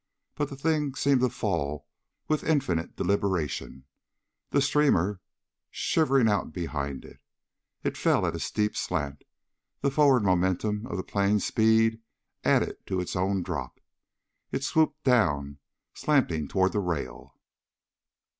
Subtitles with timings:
[0.33, 1.85] But the thing seemed to fall
[2.27, 3.85] with infinite deliberation,
[4.49, 5.21] the streamer
[5.69, 7.19] shivering out behind it.
[7.83, 9.21] It fell at a steep slant,
[9.81, 12.01] the forward momentum of the plane's speed
[12.43, 13.79] added to its own drop.
[14.51, 15.59] It swooped down,
[15.93, 17.35] slanting toward the rail....